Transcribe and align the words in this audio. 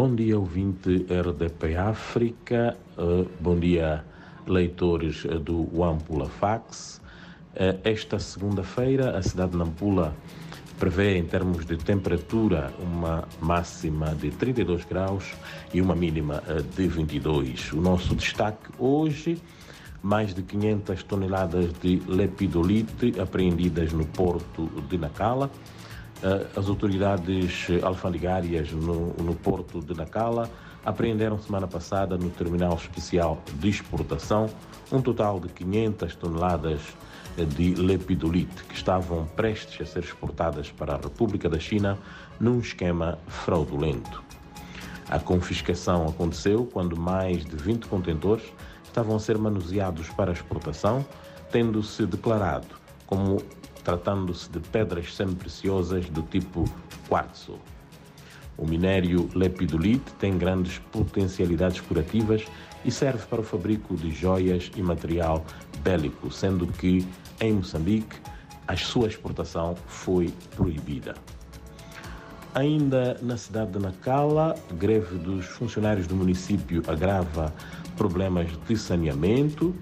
Bom 0.00 0.14
dia, 0.14 0.38
ouvinte 0.38 1.04
RDP 1.10 1.76
África. 1.76 2.74
Uh, 2.96 3.28
bom 3.38 3.54
dia, 3.58 4.02
leitores 4.46 5.24
do 5.44 5.84
Ampula 5.84 6.26
Fax. 6.26 7.02
Uh, 7.52 7.78
esta 7.84 8.18
segunda-feira, 8.18 9.18
a 9.18 9.20
cidade 9.20 9.50
de 9.50 9.58
Nampula 9.58 10.16
prevê, 10.78 11.18
em 11.18 11.24
termos 11.26 11.66
de 11.66 11.76
temperatura, 11.76 12.72
uma 12.78 13.28
máxima 13.42 14.14
de 14.14 14.30
32 14.30 14.86
graus 14.86 15.34
e 15.74 15.82
uma 15.82 15.94
mínima 15.94 16.42
de 16.74 16.88
22. 16.88 17.74
O 17.74 17.82
nosso 17.82 18.14
destaque 18.14 18.70
hoje 18.78 19.36
mais 20.02 20.32
de 20.32 20.42
500 20.42 21.02
toneladas 21.02 21.74
de 21.74 22.00
lepidolite 22.08 23.20
apreendidas 23.20 23.92
no 23.92 24.06
porto 24.06 24.66
de 24.88 24.96
Nacala. 24.96 25.50
Eh, 26.22 26.46
as 26.56 26.68
autoridades 26.68 27.68
alfandegárias 27.82 28.70
no, 28.72 29.14
no 29.14 29.34
porto 29.34 29.80
de 29.80 29.94
Nacala 29.94 30.50
apreenderam 30.84 31.38
semana 31.38 31.66
passada 31.66 32.16
no 32.16 32.30
terminal 32.30 32.74
especial 32.74 33.42
de 33.54 33.68
exportação 33.68 34.48
um 34.92 35.00
total 35.00 35.40
de 35.40 35.48
500 35.48 36.14
toneladas 36.16 36.80
de 37.56 37.74
lepidolite 37.74 38.64
que 38.64 38.74
estavam 38.74 39.24
prestes 39.36 39.80
a 39.80 39.90
ser 39.90 40.00
exportadas 40.00 40.70
para 40.70 40.94
a 40.94 40.96
República 40.96 41.48
da 41.48 41.58
China 41.58 41.98
num 42.38 42.58
esquema 42.58 43.18
fraudulento. 43.28 44.22
A 45.08 45.18
confiscação 45.18 46.06
aconteceu 46.06 46.68
quando 46.72 46.96
mais 46.96 47.44
de 47.44 47.56
20 47.56 47.86
contentores 47.86 48.44
estavam 48.84 49.16
a 49.16 49.20
ser 49.20 49.38
manuseados 49.38 50.08
para 50.10 50.32
exportação, 50.32 51.04
tendo-se 51.50 52.04
declarado 52.06 52.66
como 53.06 53.42
tratando-se 53.80 54.50
de 54.50 54.60
pedras 54.60 55.14
semi-preciosas 55.14 56.08
do 56.10 56.22
tipo 56.22 56.64
quartzo. 57.08 57.58
O 58.56 58.66
minério 58.66 59.28
lepidolite 59.34 60.12
tem 60.18 60.36
grandes 60.36 60.78
potencialidades 60.92 61.80
curativas 61.80 62.44
e 62.84 62.90
serve 62.90 63.24
para 63.26 63.40
o 63.40 63.44
fabrico 63.44 63.96
de 63.96 64.10
joias 64.10 64.70
e 64.76 64.82
material 64.82 65.44
bélico, 65.82 66.30
sendo 66.30 66.66
que 66.66 67.06
em 67.40 67.54
Moçambique 67.54 68.16
a 68.66 68.76
sua 68.76 69.08
exportação 69.08 69.74
foi 69.86 70.32
proibida. 70.54 71.14
Ainda 72.54 73.16
na 73.22 73.36
cidade 73.36 73.72
de 73.72 73.78
Nacala, 73.78 74.54
greve 74.72 75.16
dos 75.18 75.46
funcionários 75.46 76.06
do 76.06 76.16
município 76.16 76.82
agrava 76.88 77.54
problemas 77.96 78.48
de 78.66 78.76
saneamento. 78.76 79.74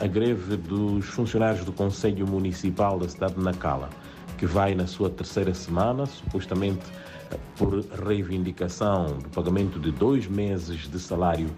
A 0.00 0.06
greve 0.06 0.56
dos 0.56 1.06
funcionários 1.06 1.64
do 1.64 1.72
Conselho 1.72 2.26
Municipal 2.26 2.98
da 2.98 3.08
cidade 3.08 3.34
de 3.34 3.40
Nacala, 3.40 3.90
que 4.36 4.46
vai 4.46 4.74
na 4.74 4.86
sua 4.86 5.10
terceira 5.10 5.54
semana, 5.54 6.06
supostamente 6.06 6.84
eh, 7.30 7.36
por 7.56 7.84
reivindicação 8.06 9.18
do 9.18 9.28
pagamento 9.28 9.78
de 9.78 9.90
dois 9.90 10.26
meses 10.26 10.88
de 10.88 10.98
salário 10.98 11.48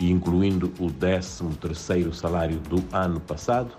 incluindo 0.00 0.72
o 0.78 0.90
13 0.90 1.44
terceiro 1.60 2.14
salário 2.14 2.58
do 2.60 2.82
ano 2.92 3.20
passado, 3.20 3.74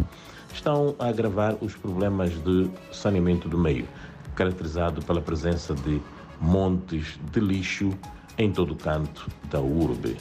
estão 0.53 0.95
a 0.99 1.07
agravar 1.07 1.55
os 1.61 1.75
problemas 1.75 2.31
de 2.43 2.69
saneamento 2.91 3.47
do 3.47 3.57
meio, 3.57 3.87
caracterizado 4.35 5.01
pela 5.03 5.21
presença 5.21 5.73
de 5.75 6.01
montes 6.41 7.19
de 7.31 7.39
lixo 7.39 7.91
em 8.37 8.51
todo 8.51 8.73
o 8.73 8.75
canto 8.75 9.27
da 9.49 9.59
urbe. 9.59 10.17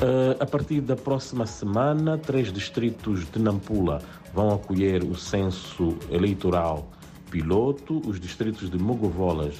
Uh, 0.00 0.40
a 0.40 0.46
partir 0.46 0.80
da 0.80 0.94
próxima 0.94 1.44
semana, 1.44 2.16
três 2.16 2.52
distritos 2.52 3.28
de 3.32 3.40
Nampula 3.40 4.00
vão 4.32 4.54
acolher 4.54 5.02
o 5.02 5.16
censo 5.16 5.96
eleitoral 6.08 6.88
piloto. 7.32 8.00
Os 8.06 8.20
distritos 8.20 8.70
de 8.70 8.78
Mogovolas, 8.78 9.56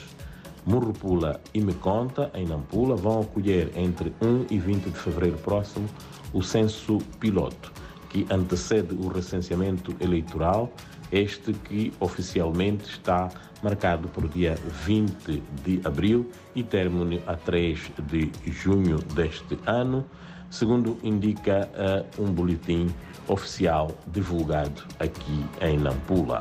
Murrupula 0.65 1.41
e 1.53 1.61
Meconta, 1.61 2.31
em 2.35 2.47
Nampula, 2.47 2.95
vão 2.95 3.23
acolher 3.23 3.73
entre 3.75 4.15
1 4.23 4.47
e 4.49 4.61
20 4.61 4.91
de 4.91 4.97
fevereiro 4.97 5.39
próximo 5.39 5.89
o 6.33 6.41
censo 6.41 6.99
piloto, 7.19 7.73
que 8.09 8.25
antecede 8.31 8.95
o 8.95 9.09
recenseamento 9.09 9.93
eleitoral, 10.01 10.73
este 11.11 11.53
que 11.53 11.93
oficialmente 12.01 12.85
está 12.85 13.29
marcado 13.63 14.09
para 14.09 14.25
o 14.25 14.29
dia 14.29 14.57
20 14.85 15.43
de 15.65 15.81
abril 15.85 16.31
e 16.55 16.63
término 16.63 17.21
a 17.27 17.35
3 17.35 17.91
de 18.07 18.31
junho 18.53 18.99
deste 18.99 19.59
ano 19.67 20.05
segundo 20.51 20.99
indica 21.03 21.69
uh, 21.75 22.23
um 22.23 22.33
boletim 22.33 22.89
oficial 23.27 23.91
divulgado 24.07 24.83
aqui 24.99 25.45
em 25.61 25.79
Nampula. 25.79 26.41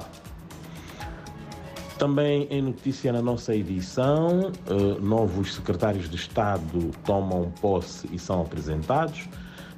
Também 1.98 2.48
em 2.50 2.62
notícia 2.62 3.12
na 3.12 3.22
nossa 3.22 3.56
edição, 3.56 4.52
uh, 4.70 5.02
novos 5.02 5.56
secretários 5.56 6.10
de 6.10 6.16
Estado 6.16 6.92
tomam 7.06 7.52
posse 7.60 8.08
e 8.12 8.20
são 8.20 8.42
apresentados. 8.42 9.28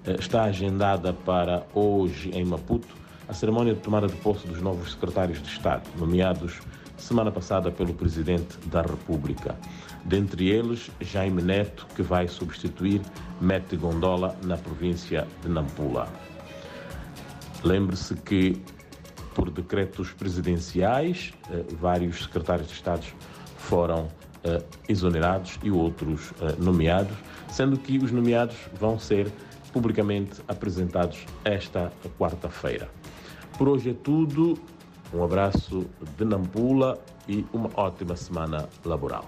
Uh, 0.05 0.19
está 0.19 0.43
agendada 0.43 1.13
para 1.13 1.65
hoje 1.73 2.29
em 2.33 2.45
Maputo 2.45 2.99
a 3.29 3.33
cerimônia 3.33 3.75
de 3.75 3.79
tomada 3.79 4.07
de 4.07 4.15
posse 4.15 4.47
dos 4.47 4.59
novos 4.59 4.93
secretários 4.93 5.39
de 5.39 5.47
Estado, 5.47 5.83
nomeados 5.99 6.59
semana 6.97 7.31
passada 7.31 7.71
pelo 7.71 7.93
Presidente 7.93 8.57
da 8.65 8.81
República. 8.81 9.55
Dentre 10.03 10.49
eles, 10.49 10.89
Jaime 10.99 11.43
Neto, 11.43 11.85
que 11.95 12.01
vai 12.01 12.27
substituir 12.27 13.01
Mete 13.39 13.77
Gondola 13.77 14.35
na 14.43 14.57
província 14.57 15.27
de 15.43 15.47
Nampula. 15.47 16.09
Lembre-se 17.63 18.15
que, 18.15 18.59
por 19.35 19.51
decretos 19.51 20.11
presidenciais, 20.11 21.31
eh, 21.51 21.63
vários 21.79 22.23
secretários 22.23 22.67
de 22.67 22.73
Estado 22.73 23.05
foram 23.57 24.07
eh, 24.43 24.63
exonerados 24.87 25.59
e 25.61 25.69
outros 25.69 26.33
eh, 26.41 26.55
nomeados, 26.57 27.15
sendo 27.47 27.77
que 27.77 27.99
os 27.99 28.11
nomeados 28.11 28.57
vão 28.73 28.97
ser 28.97 29.31
publicamente 29.71 30.41
apresentados 30.47 31.25
esta 31.45 31.91
quarta-feira. 32.17 32.89
Por 33.59 33.67
hoje 33.67 33.89
é 33.89 33.93
tudo. 33.93 34.57
Um 35.13 35.21
abraço 35.21 35.85
de 36.17 36.23
Nampula 36.23 36.97
e 37.27 37.45
uma 37.51 37.69
ótima 37.75 38.15
semana 38.15 38.69
laboral. 38.85 39.25